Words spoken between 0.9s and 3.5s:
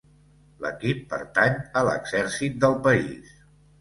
pertany a l'exèrcit del país.